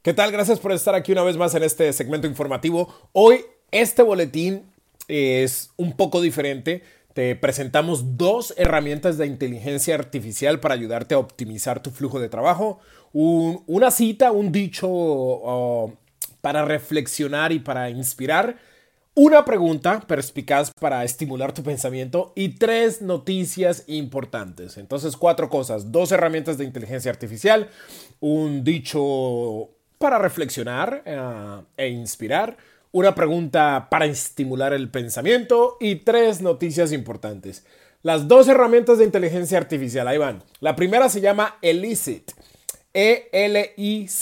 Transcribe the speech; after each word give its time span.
¿Qué 0.00 0.14
tal? 0.14 0.30
Gracias 0.30 0.60
por 0.60 0.70
estar 0.70 0.94
aquí 0.94 1.10
una 1.10 1.24
vez 1.24 1.36
más 1.36 1.56
en 1.56 1.64
este 1.64 1.92
segmento 1.92 2.28
informativo. 2.28 2.94
Hoy 3.12 3.44
este 3.72 4.02
boletín 4.02 4.70
es 5.08 5.70
un 5.76 5.96
poco 5.96 6.20
diferente. 6.20 6.84
Te 7.14 7.34
presentamos 7.34 8.16
dos 8.16 8.54
herramientas 8.56 9.18
de 9.18 9.26
inteligencia 9.26 9.96
artificial 9.96 10.60
para 10.60 10.74
ayudarte 10.74 11.16
a 11.16 11.18
optimizar 11.18 11.82
tu 11.82 11.90
flujo 11.90 12.20
de 12.20 12.28
trabajo. 12.28 12.78
una 13.12 13.90
cita, 13.90 14.30
un 14.30 14.52
dicho 14.52 15.98
para 16.42 16.64
reflexionar 16.64 17.50
y 17.50 17.58
para 17.58 17.90
inspirar. 17.90 18.56
Una 19.14 19.44
pregunta 19.44 19.98
perspicaz 20.06 20.70
para 20.78 21.02
estimular 21.02 21.52
tu 21.52 21.64
pensamiento 21.64 22.32
y 22.36 22.50
tres 22.50 23.02
noticias 23.02 23.82
importantes. 23.88 24.78
Entonces, 24.78 25.16
cuatro 25.16 25.50
cosas, 25.50 25.90
dos 25.90 26.12
herramientas 26.12 26.56
de 26.56 26.64
inteligencia 26.64 27.10
artificial, 27.10 27.68
un 28.20 28.62
dicho 28.62 29.70
para 29.98 30.18
reflexionar 30.18 31.02
eh, 31.04 31.62
e 31.76 31.88
inspirar, 31.88 32.56
una 32.92 33.14
pregunta 33.14 33.88
para 33.90 34.06
estimular 34.06 34.72
el 34.72 34.90
pensamiento 34.90 35.76
y 35.80 35.96
tres 35.96 36.40
noticias 36.40 36.92
importantes. 36.92 37.66
Las 38.02 38.28
dos 38.28 38.48
herramientas 38.48 38.98
de 38.98 39.04
inteligencia 39.04 39.58
artificial, 39.58 40.08
ahí 40.08 40.18
van. 40.18 40.42
La 40.60 40.76
primera 40.76 41.08
se 41.08 41.20
llama 41.20 41.56
Elicit. 41.62 42.30
E-L-I-C-I-T.org. 42.98 44.18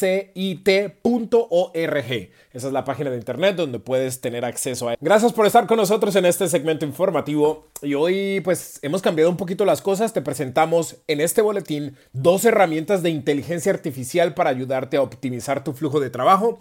Esa 2.52 2.66
es 2.66 2.72
la 2.74 2.84
página 2.84 3.08
de 3.08 3.16
internet 3.16 3.56
donde 3.56 3.78
puedes 3.78 4.20
tener 4.20 4.44
acceso 4.44 4.90
a. 4.90 4.96
Gracias 5.00 5.32
por 5.32 5.46
estar 5.46 5.66
con 5.66 5.78
nosotros 5.78 6.14
en 6.14 6.26
este 6.26 6.46
segmento 6.46 6.84
informativo. 6.84 7.68
Y 7.80 7.94
hoy, 7.94 8.42
pues, 8.42 8.78
hemos 8.82 9.00
cambiado 9.00 9.30
un 9.30 9.38
poquito 9.38 9.64
las 9.64 9.80
cosas. 9.80 10.12
Te 10.12 10.20
presentamos 10.20 10.96
en 11.06 11.22
este 11.22 11.40
boletín 11.40 11.96
dos 12.12 12.44
herramientas 12.44 13.02
de 13.02 13.08
inteligencia 13.08 13.72
artificial 13.72 14.34
para 14.34 14.50
ayudarte 14.50 14.98
a 14.98 15.02
optimizar 15.02 15.64
tu 15.64 15.72
flujo 15.72 15.98
de 15.98 16.10
trabajo. 16.10 16.58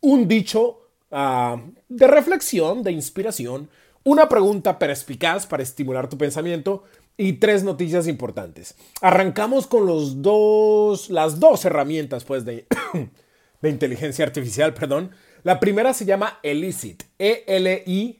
Un 0.00 0.26
dicho 0.26 0.80
ah, 1.12 1.60
de 1.90 2.06
reflexión, 2.06 2.82
de 2.82 2.92
inspiración. 2.92 3.68
Una 4.04 4.30
pregunta 4.30 4.78
perspicaz 4.78 5.46
para 5.46 5.62
estimular 5.62 6.08
tu 6.08 6.16
pensamiento 6.16 6.84
y 7.18 7.34
tres 7.34 7.64
noticias 7.64 8.08
importantes. 8.08 8.76
Arrancamos 9.02 9.66
con 9.66 9.84
los 9.84 10.22
dos, 10.22 11.10
las 11.10 11.38
dos 11.40 11.64
herramientas 11.66 12.24
pues, 12.24 12.46
de, 12.46 12.66
de 13.60 13.68
inteligencia 13.68 14.24
artificial. 14.24 14.72
Perdón. 14.72 15.10
La 15.42 15.60
primera 15.60 15.94
se 15.94 16.04
llama 16.04 16.40
Elicit, 16.42 17.04
E-L-I-C-I-T.org. 17.18 18.18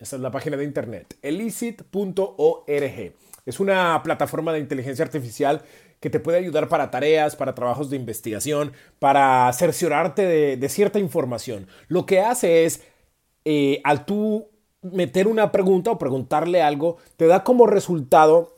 Esa 0.00 0.16
es 0.16 0.22
la 0.22 0.30
página 0.30 0.56
de 0.56 0.64
internet, 0.64 1.18
elicit.org. 1.20 3.12
Es 3.46 3.60
una 3.60 4.00
plataforma 4.02 4.52
de 4.52 4.60
inteligencia 4.60 5.04
artificial 5.04 5.62
que 6.00 6.08
te 6.10 6.20
puede 6.20 6.38
ayudar 6.38 6.68
para 6.68 6.90
tareas, 6.90 7.36
para 7.36 7.54
trabajos 7.54 7.90
de 7.90 7.96
investigación, 7.96 8.72
para 8.98 9.52
cerciorarte 9.52 10.56
de, 10.56 10.68
cierta 10.68 10.98
información. 10.98 11.66
Lo 11.88 12.06
que 12.06 12.20
hace 12.20 12.64
es, 12.64 12.82
eh, 13.44 13.80
al 13.84 14.06
tú 14.06 14.53
meter 14.84 15.26
una 15.26 15.50
pregunta 15.50 15.90
o 15.90 15.98
preguntarle 15.98 16.62
algo, 16.62 16.98
te 17.16 17.26
da 17.26 17.44
como 17.44 17.66
resultado 17.66 18.54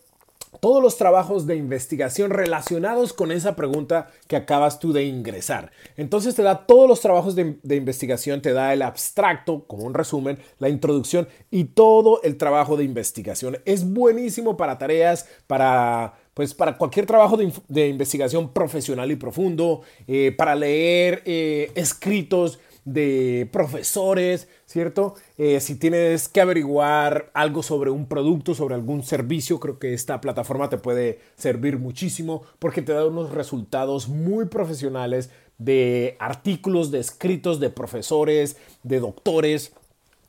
todos 0.60 0.82
los 0.82 0.96
trabajos 0.96 1.46
de 1.46 1.56
investigación 1.56 2.30
relacionados 2.30 3.12
con 3.12 3.30
esa 3.30 3.56
pregunta 3.56 4.08
que 4.26 4.36
acabas 4.36 4.78
tú 4.78 4.92
de 4.92 5.04
ingresar. 5.04 5.70
Entonces 5.96 6.34
te 6.34 6.42
da 6.42 6.66
todos 6.66 6.88
los 6.88 7.00
trabajos 7.00 7.34
de, 7.34 7.76
investigación, 7.76 8.42
te 8.42 8.52
da 8.52 8.72
el 8.72 8.82
abstracto 8.82 9.64
como 9.66 9.84
un 9.84 9.94
resumen, 9.94 10.38
la 10.58 10.68
introducción 10.68 11.28
y 11.50 11.64
todo 11.64 12.20
el 12.22 12.36
trabajo 12.36 12.76
de 12.76 12.84
investigación. 12.84 13.58
Es 13.64 13.92
buenísimo 13.92 14.56
para 14.56 14.78
tareas, 14.78 15.28
para 15.46 16.14
pues 16.34 16.52
para 16.52 16.76
cualquier 16.76 17.06
trabajo 17.06 17.38
de, 17.68 17.88
investigación 17.88 18.52
profesional 18.52 19.10
y 19.10 19.16
profundo, 19.16 19.80
eh, 20.06 20.34
para 20.36 20.54
leer 20.54 21.22
eh, 21.24 21.72
escritos 21.74 22.58
de 22.86 23.48
profesores, 23.52 24.48
¿cierto? 24.64 25.16
Eh, 25.36 25.60
si 25.60 25.74
tienes 25.74 26.28
que 26.28 26.40
averiguar 26.40 27.30
algo 27.34 27.64
sobre 27.64 27.90
un 27.90 28.06
producto, 28.06 28.54
sobre 28.54 28.76
algún 28.76 29.02
servicio, 29.02 29.58
creo 29.58 29.80
que 29.80 29.92
esta 29.92 30.20
plataforma 30.20 30.68
te 30.68 30.78
puede 30.78 31.18
servir 31.36 31.78
muchísimo 31.78 32.42
porque 32.60 32.82
te 32.82 32.92
da 32.92 33.04
unos 33.04 33.32
resultados 33.32 34.08
muy 34.08 34.46
profesionales 34.46 35.30
de 35.58 36.16
artículos, 36.20 36.92
de 36.92 37.00
escritos 37.00 37.58
de 37.58 37.70
profesores, 37.70 38.56
de 38.84 39.00
doctores 39.00 39.72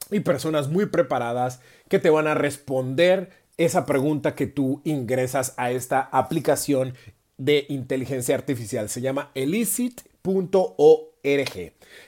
y 0.10 0.22
personas 0.22 0.68
muy 0.68 0.88
preparadas 0.88 1.62
que 1.90 2.00
te 2.00 2.10
van 2.10 2.26
a 2.26 2.34
responder 2.34 3.30
esa 3.58 3.86
pregunta 3.86 4.34
que 4.34 4.48
tú 4.48 4.82
ingresas 4.84 5.54
a 5.58 5.70
esta 5.70 6.02
aplicación 6.12 6.96
de 7.38 7.68
inteligencia 7.70 8.34
artificial. 8.34 8.90
Se 8.90 9.02
llama 9.02 9.30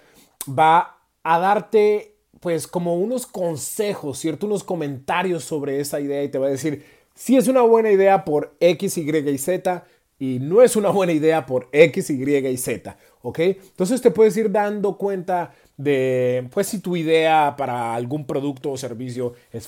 va 0.47 0.97
a 1.23 1.39
darte 1.39 2.16
pues 2.39 2.67
como 2.67 2.95
unos 2.95 3.25
consejos, 3.25 4.19
¿cierto? 4.19 4.45
Unos 4.45 4.63
comentarios 4.63 5.43
sobre 5.43 5.79
esa 5.79 5.99
idea 5.99 6.23
y 6.23 6.29
te 6.29 6.37
va 6.37 6.47
a 6.47 6.51
decir 6.51 6.83
si 7.15 7.35
es 7.35 7.47
una 7.47 7.61
buena 7.61 7.91
idea 7.91 8.23
por 8.23 8.55
X, 8.59 8.97
Y 8.97 9.09
y 9.09 9.37
Z 9.37 9.85
y 10.19 10.39
no 10.39 10.61
es 10.61 10.75
una 10.75 10.89
buena 10.89 11.13
idea 11.13 11.45
por 11.45 11.69
X, 11.71 12.09
Y 12.09 12.35
y 12.35 12.57
Z, 12.57 12.97
¿ok? 13.21 13.39
Entonces 13.39 14.01
te 14.01 14.11
puedes 14.11 14.35
ir 14.37 14.51
dando 14.51 14.97
cuenta 14.97 15.53
de, 15.77 16.47
pues 16.51 16.67
si 16.67 16.79
tu 16.79 16.95
idea 16.95 17.55
para 17.55 17.93
algún 17.93 18.25
producto 18.25 18.71
o 18.71 18.77
servicio 18.77 19.33
es, 19.51 19.67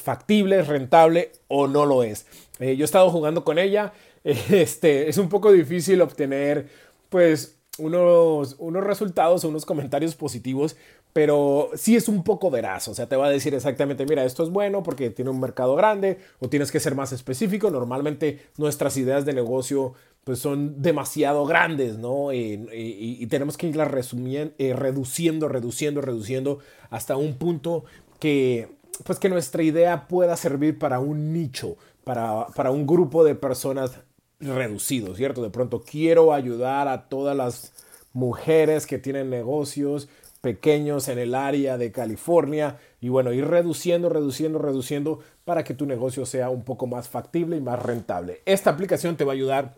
factible, 0.00 0.60
es 0.60 0.68
rentable 0.68 1.32
o 1.48 1.66
no 1.66 1.84
lo 1.84 2.04
es. 2.04 2.26
Eh, 2.60 2.76
yo 2.76 2.84
he 2.84 2.86
estado 2.86 3.10
jugando 3.10 3.44
con 3.44 3.58
ella, 3.58 3.92
este, 4.24 5.08
es 5.08 5.18
un 5.18 5.28
poco 5.28 5.50
difícil 5.52 6.00
obtener, 6.00 6.68
pues, 7.08 7.57
unos, 7.78 8.56
unos 8.58 8.84
resultados 8.84 9.44
unos 9.44 9.64
comentarios 9.64 10.14
positivos 10.14 10.76
pero 11.12 11.70
sí 11.74 11.96
es 11.96 12.08
un 12.08 12.22
poco 12.22 12.50
veraz, 12.50 12.86
o 12.88 12.94
sea, 12.94 13.08
te 13.08 13.16
va 13.16 13.26
a 13.26 13.30
decir 13.30 13.54
exactamente, 13.54 14.06
mira, 14.06 14.24
esto 14.24 14.42
es 14.42 14.50
bueno 14.50 14.82
porque 14.82 15.10
tiene 15.10 15.30
un 15.30 15.40
mercado 15.40 15.74
grande 15.74 16.18
o 16.38 16.48
tienes 16.48 16.70
que 16.70 16.80
ser 16.80 16.94
más 16.94 17.12
específico. 17.12 17.70
Normalmente 17.70 18.40
nuestras 18.56 18.96
ideas 18.96 19.24
de 19.24 19.32
negocio 19.32 19.94
pues 20.22 20.38
son 20.38 20.82
demasiado 20.82 21.46
grandes, 21.46 21.98
¿no? 21.98 22.32
y, 22.32 23.26
tenemos 23.28 23.56
que 23.56 23.66
irlas 23.66 23.88
eh, 23.88 24.74
reduciendo, 24.76 25.48
reduciendo, 25.48 26.00
reduciendo 26.02 26.58
hasta 26.90 27.16
un 27.16 27.34
punto 27.38 27.84
que 28.20 28.76
pues 29.04 29.18
que 29.18 29.28
nuestra 29.28 29.62
idea 29.62 30.06
pueda 30.06 30.36
servir 30.36 30.78
para 30.78 31.00
un 31.00 31.32
nicho, 31.32 31.76
para, 32.04 32.46
para 32.48 32.70
un 32.70 32.86
grupo 32.86 33.24
de 33.24 33.34
personas 33.34 33.98
reducido, 34.40 35.14
¿cierto? 35.14 35.42
De 35.42 35.50
pronto 35.50 35.82
quiero 35.82 36.32
ayudar 36.32 36.88
a 36.88 37.08
todas 37.08 37.36
las 37.36 37.72
mujeres 38.12 38.86
que 38.86 38.98
tienen 38.98 39.30
negocios 39.30 40.08
pequeños 40.40 41.08
en 41.08 41.18
el 41.18 41.34
área 41.34 41.78
de 41.78 41.90
California 41.90 42.78
y 43.00 43.08
bueno, 43.08 43.32
ir 43.32 43.46
reduciendo, 43.46 44.08
reduciendo, 44.08 44.58
reduciendo 44.58 45.20
para 45.44 45.64
que 45.64 45.74
tu 45.74 45.86
negocio 45.86 46.26
sea 46.26 46.50
un 46.50 46.62
poco 46.62 46.86
más 46.86 47.08
factible 47.08 47.56
y 47.56 47.60
más 47.60 47.82
rentable. 47.82 48.42
Esta 48.44 48.70
aplicación 48.70 49.16
te 49.16 49.24
va 49.24 49.32
a 49.32 49.34
ayudar 49.34 49.74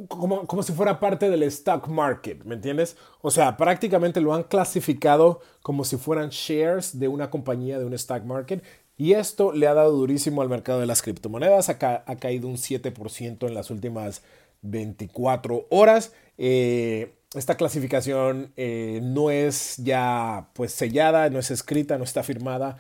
como, 0.08 0.46
como, 0.46 0.62
si 0.62 0.74
fuera 0.74 1.00
parte 1.00 1.30
del 1.30 1.42
stock 1.44 1.88
market, 1.88 2.44
¿me 2.44 2.56
entiendes? 2.56 2.98
O 3.22 3.32
sea, 3.32 3.58
prácticamente 3.58 4.22
lo 4.22 4.34
han 4.34 4.44
clasificado 4.44 5.42
como 5.62 5.84
si 5.84 5.98
fueran 5.98 6.30
shares 6.30 7.00
de 7.00 7.08
una 7.08 7.30
compañía 7.30 7.80
de 7.80 7.86
un 7.86 7.94
stock 7.94 8.24
market 8.24 8.64
y 8.98 9.14
esto 9.14 9.52
le 9.52 9.68
ha 9.68 9.74
dado 9.74 9.92
durísimo 9.92 10.42
al 10.42 10.50
mercado 10.50 10.80
de 10.80 10.86
las 10.86 11.02
criptomonedas, 11.02 11.70
ha, 11.70 12.04
ha 12.06 12.16
caído 12.18 12.48
un 12.48 12.58
7% 12.58 13.48
en 13.48 13.54
las 13.54 13.72
últimas 13.72 14.22
24 14.62 15.68
horas. 15.70 16.14
Eh, 16.38 17.14
esta 17.36 17.58
clasificación 17.58 18.52
eh, 18.58 19.00
no 19.04 19.32
es 19.32 19.78
ya 19.78 20.50
pues 20.54 20.72
sellada, 20.72 21.30
no 21.30 21.40
es 21.40 21.52
escrita, 21.52 21.98
no 21.98 22.04
está 22.04 22.24
firmada, 22.24 22.78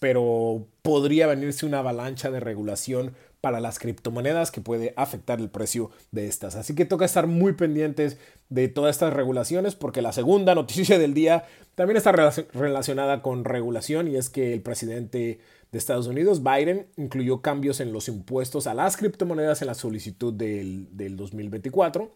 pero 0.00 0.66
podría 0.82 1.26
venirse 1.26 1.66
una 1.66 1.78
avalancha 1.78 2.30
de 2.30 2.40
regulación 2.40 3.14
para 3.42 3.60
las 3.60 3.80
criptomonedas 3.80 4.52
que 4.52 4.62
puede 4.62 4.94
afectar 4.96 5.40
el 5.40 5.50
precio 5.50 5.90
de 6.12 6.28
estas. 6.28 6.54
Así 6.54 6.74
que 6.76 6.86
toca 6.86 7.04
estar 7.04 7.26
muy 7.26 7.52
pendientes 7.52 8.16
de 8.48 8.68
todas 8.68 8.94
estas 8.94 9.12
regulaciones 9.12 9.74
porque 9.74 10.00
la 10.00 10.12
segunda 10.12 10.54
noticia 10.54 10.98
del 10.98 11.12
día 11.12 11.44
también 11.74 11.96
está 11.96 12.12
relacionada 12.12 13.20
con 13.20 13.44
regulación 13.44 14.06
y 14.06 14.16
es 14.16 14.30
que 14.30 14.52
el 14.52 14.62
presidente 14.62 15.40
de 15.72 15.78
Estados 15.78 16.06
Unidos, 16.06 16.42
Biden, 16.44 16.86
incluyó 16.96 17.42
cambios 17.42 17.80
en 17.80 17.92
los 17.92 18.06
impuestos 18.08 18.68
a 18.68 18.74
las 18.74 18.96
criptomonedas 18.96 19.60
en 19.62 19.66
la 19.66 19.74
solicitud 19.74 20.32
del, 20.32 20.88
2024. 21.16 22.14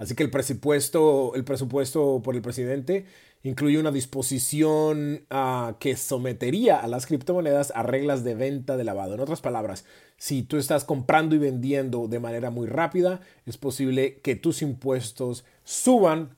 Así 0.00 0.14
que 0.14 0.22
el 0.22 0.30
presupuesto, 0.30 1.34
el 1.34 1.44
presupuesto 1.44 2.22
por 2.24 2.34
el 2.34 2.40
presidente 2.40 3.04
incluye 3.42 3.78
una 3.78 3.90
disposición 3.90 5.26
ah, 5.28 5.74
que 5.78 5.94
sometería 5.94 6.78
a 6.78 6.88
las 6.88 7.04
criptomonedas 7.04 7.70
a 7.76 7.82
reglas 7.82 8.24
de 8.24 8.34
venta 8.34 8.78
de 8.78 8.84
lavado. 8.84 9.14
En 9.14 9.20
otras 9.20 9.42
palabras, 9.42 9.84
si 10.16 10.42
tú 10.42 10.56
estás 10.56 10.84
comprando 10.84 11.34
y 11.36 11.38
vendiendo 11.38 12.08
de 12.08 12.18
manera 12.18 12.48
muy 12.48 12.66
rápida, 12.66 13.20
es 13.44 13.58
posible 13.58 14.20
que 14.20 14.36
tus 14.36 14.62
impuestos 14.62 15.44
suban 15.64 16.30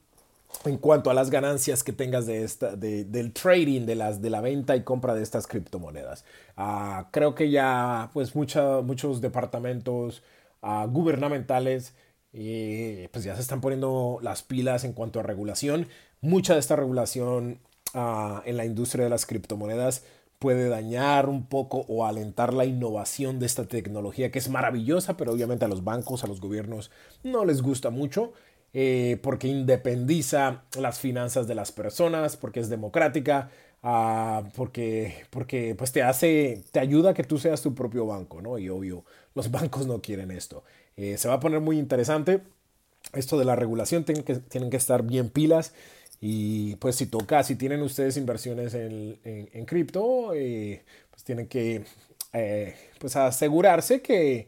en 0.65 0.77
cuanto 0.77 1.11
a 1.11 1.15
las 1.15 1.31
ganancias 1.31 1.85
que 1.85 1.93
tengas 1.93 2.27
de 2.27 2.43
esta, 2.43 2.75
del 2.75 3.33
trading, 3.33 3.87
de, 3.87 3.95
las, 3.95 4.21
de 4.21 4.29
la 4.29 4.41
venta 4.41 4.75
y 4.75 4.83
compra 4.83 5.15
de 5.15 5.23
estas 5.23 5.47
criptomonedas. 5.47 6.25
Ah, 6.57 7.11
creo 7.13 7.37
que 7.37 7.49
ya 7.49 8.11
pues 8.13 8.35
muchos 8.35 9.21
departamentos 9.21 10.25
ah, 10.63 10.85
gubernamentales 10.91 11.95
eh, 12.33 13.09
pues 13.13 13.25
ya 13.25 13.35
se 13.35 13.43
están 13.43 13.61
poniendo 13.61 14.19
las 14.23 14.43
pilas 14.43 14.85
en 14.85 14.93
cuanto 14.93 15.21
a 15.21 15.23
regulación. 15.23 15.89
Mucha 16.21 16.55
de 16.55 16.61
esta 16.61 16.77
regulación 16.77 17.61
ah, 17.95 18.43
en 18.47 18.57
la 18.57 18.65
industria 18.65 19.05
de 19.05 19.11
las 19.11 19.27
criptomonedas 19.27 20.05
puede 20.39 20.69
dañar 20.69 21.29
un 21.29 21.47
poco 21.47 21.85
o 21.89 22.05
alentar 22.05 22.53
la 22.53 22.65
innovación 22.65 23.39
de 23.39 23.47
esta 23.47 23.67
tecnología 23.67 24.31
que 24.33 24.41
es 24.41 24.49
maravillosa, 24.49 25.17
pero 25.17 25.33
obviamente 25.33 25.65
a 25.65 25.69
los 25.69 25.85
bancos, 25.85 26.25
a 26.25 26.27
los 26.27 26.41
gobiernos 26.41 26.91
no 27.23 27.45
les 27.45 27.63
gusta 27.63 27.91
mucho. 27.91 28.33
Eh, 28.75 29.19
porque 29.23 29.49
independiza 29.49 30.65
las 30.79 30.99
finanzas 30.99 31.47
de 31.47 31.55
las 31.55 31.73
personas, 31.73 32.39
porque 32.39 32.61
es 32.61 32.71
democrática, 32.71 33.51
ah, 33.83 34.45
porque, 34.57 35.27
porque 35.31 35.75
pues 35.77 35.93
te 35.93 36.03
hace, 36.03 36.65
te 36.73 36.81
ayuda 36.81 37.11
a 37.11 37.15
que 37.15 37.23
tú 37.25 37.39
seas 37.39 37.61
tu 37.61 37.75
propio 37.75 38.07
banco, 38.07 38.41
¿no? 38.41 38.59
Y 38.59 38.69
obvio, 38.71 39.05
los 39.35 39.51
bancos 39.51 39.87
no 39.87 40.01
quieren 40.01 40.31
esto. 40.31 40.65
Eh, 40.97 41.17
se 41.19 41.29
va 41.29 41.35
a 41.35 41.41
poner 41.41 41.61
muy 41.61 41.79
interesante. 41.79 42.43
Esto 43.13 43.39
de 43.39 43.45
la 43.45 43.57
regulación 43.57 44.05
tienen 44.05 44.25
que, 44.25 44.37
tienen 44.37 44.71
que 44.71 44.77
estar 44.77 45.03
bien 45.03 45.31
pilas. 45.31 45.75
Y 46.21 46.77
pues 46.77 46.97
si 46.97 47.07
toca, 47.07 47.43
si 47.43 47.57
tienen 47.57 47.83
ustedes 47.83 48.17
inversiones 48.17 48.75
en, 48.75 49.19
en, 49.25 49.65
cripto, 49.65 50.33
eh, 50.35 50.85
pues 51.11 51.25
tienen 51.25 51.49
que 51.49 51.85
pues 53.01 53.17
asegurarse 53.17 54.01
que, 54.01 54.47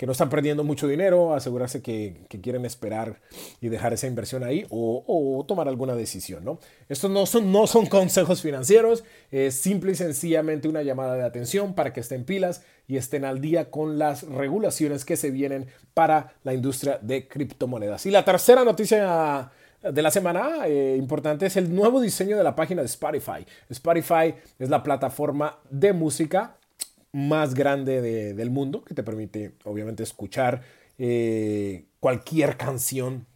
que 0.00 0.06
no 0.06 0.12
están 0.12 0.30
perdiendo 0.30 0.64
mucho 0.64 0.88
dinero, 0.88 1.34
asegurarse 1.34 1.82
que, 1.82 2.24
quieren 2.42 2.64
esperar 2.64 3.20
y 3.60 3.68
dejar 3.68 3.92
esa 3.92 4.06
inversión 4.06 4.42
ahí 4.42 4.66
o, 4.70 5.44
tomar 5.46 5.68
alguna 5.68 5.94
decisión. 5.94 6.42
¿no? 6.42 6.58
Estos 6.88 7.10
no 7.10 7.26
son, 7.26 7.52
no 7.52 7.66
son 7.66 7.84
consejos 7.84 8.40
financieros, 8.40 9.04
es 9.30 9.56
simple 9.56 9.92
y 9.92 9.96
sencillamente 9.96 10.68
una 10.68 10.82
llamada 10.82 11.16
de 11.16 11.22
atención 11.22 11.74
para 11.74 11.92
que 11.92 12.00
estén 12.00 12.24
pilas 12.24 12.62
y 12.88 12.96
estén 12.96 13.26
al 13.26 13.42
día 13.42 13.70
con 13.70 13.98
las 13.98 14.22
regulaciones 14.22 15.04
que 15.04 15.18
se 15.18 15.30
vienen 15.30 15.66
para 15.92 16.32
la 16.44 16.54
industria 16.54 16.98
de 17.02 17.28
criptomonedas. 17.28 18.06
Y 18.06 18.10
la 18.10 18.24
tercera 18.24 18.64
noticia 18.64 19.50
de 19.82 20.00
la 20.00 20.10
semana 20.10 20.66
eh, 20.66 20.96
importante 20.96 21.44
es 21.44 21.58
el 21.58 21.74
nuevo 21.74 22.00
diseño 22.00 22.38
de 22.38 22.44
la 22.44 22.56
página 22.56 22.80
de 22.80 22.86
Spotify. 22.86 23.44
Spotify 23.68 24.34
es 24.58 24.70
la 24.70 24.82
plataforma 24.82 25.58
de 25.68 25.92
música 25.92 26.56
más 27.12 27.54
grande 27.54 28.00
del 28.34 28.50
mundo, 28.50 28.84
que 28.84 28.94
te 28.94 29.02
permite 29.02 29.54
obviamente 29.64 30.02
escuchar 30.02 30.62
eh, 30.98 31.86
cualquier 32.00 32.56
canción. 32.56 33.26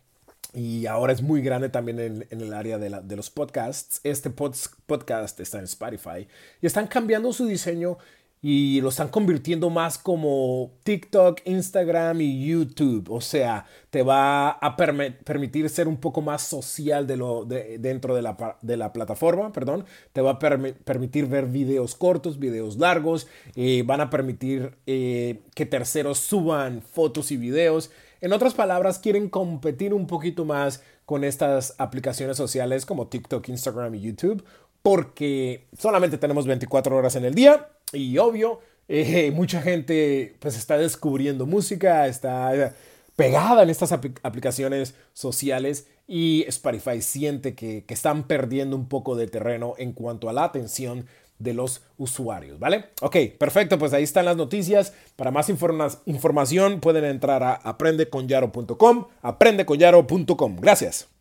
Y 0.53 0.87
ahora 0.87 1.13
es 1.13 1.21
muy 1.21 1.43
grande 1.43 1.69
también 1.69 1.99
en, 1.99 2.41
el 2.41 2.55
área 2.55 2.79
de, 2.79 2.89
de, 3.03 3.17
los 3.17 3.31
podcasts. 3.31 4.01
Este 4.05 4.31
podcast 4.31 5.41
está 5.41 5.59
en 5.59 5.65
Spotify. 5.65 6.29
Y 6.63 6.67
están 6.67 6.87
cambiando 6.87 7.33
su 7.33 7.47
diseño 7.47 7.99
y 8.47 8.83
lo 8.83 8.91
están 8.91 9.09
convirtiendo 9.09 9.71
más 9.71 9.97
como 9.97 10.73
TikTok, 10.83 11.41
Instagram 11.47 12.21
y 12.21 12.47
YouTube. 12.47 13.11
O 13.11 13.23
sea, 13.23 13.65
te 13.89 14.03
va 14.03 14.51
a 14.51 14.77
permitir 14.77 15.71
ser 15.71 15.89
un 15.89 15.97
poco 15.97 16.21
más 16.21 16.43
social 16.43 17.07
dentro 17.07 18.15
de 18.15 18.21
la, 18.21 18.59
de 18.61 18.77
la, 18.77 18.93
plataforma, 18.93 19.51
perdón. 19.51 19.87
Te 20.13 20.21
va 20.21 20.33
a 20.33 20.39
permitir 20.39 21.25
ver 21.25 21.47
videos 21.47 21.95
cortos, 21.95 22.39
videos 22.39 22.77
largos. 22.77 23.29
Eh, 23.57 23.83
van 23.87 24.03
a 24.03 24.11
permitir 24.11 24.77
eh, 24.87 25.41
que 25.55 25.65
terceros 25.65 26.19
suban 26.19 26.83
fotos 26.83 27.33
y 27.33 27.39
videos. 27.39 27.91
En 28.21 28.35
otras 28.35 28.53
palabras, 28.53 28.99
quieren 28.99 29.31
competir 29.31 29.95
un 29.95 30.07
poquito 30.07 30.45
más 30.45 30.83
con 31.07 31.25
estas 31.25 31.77
aplicaciones 31.79 32.37
sociales 32.37 32.85
como 32.85 33.07
TikTok, 33.07 33.49
Instagram 33.49 33.95
y 33.95 34.01
YouTube 34.03 34.45
porque 34.83 35.67
solamente 35.79 36.19
tenemos 36.19 36.47
24 36.47 36.95
horas 36.95 37.17
en 37.17 37.25
el 37.25 37.35
día 37.35 37.71
y 37.95 38.19
obvio, 38.19 38.61
eh, 38.89 39.31
mucha 39.35 39.63
gente 39.63 40.37
pues 40.41 40.57
está 40.57 40.77
descubriendo 40.79 41.47
música, 41.47 42.07
está 42.07 42.75
pegada 43.17 43.63
en 43.63 43.71
estas 43.71 43.93
aplicaciones 43.93 44.95
sociales 45.13 45.87
y 46.07 46.45
Spotify 46.49 47.01
siente 47.01 47.55
que, 47.55 47.85
que, 47.85 47.95
están 47.95 48.27
perdiendo 48.27 48.77
un 48.77 48.89
poco 48.89 49.17
de 49.17 49.29
terreno 49.29 49.75
en 49.79 49.93
cuanto 49.93 50.29
a 50.29 50.33
la 50.33 50.45
atención 50.45 51.07
de 51.39 51.55
los 51.55 51.83
usuarios, 51.97 52.59
¿vale? 52.59 52.87
Ok, 53.03 53.17
perfecto, 53.39 53.79
pues 53.79 53.93
ahí 53.93 54.03
están 54.03 54.25
las 54.25 54.37
noticias. 54.37 54.93
Para 55.17 55.31
más 55.31 55.49
información 55.49 56.81
pueden 56.81 57.05
entrar 57.05 57.43
a 57.43 57.55
aprendeconyaro.com, 57.55 59.07
aprendeconyaro.com. 59.23 60.57
Gracias. 60.57 61.14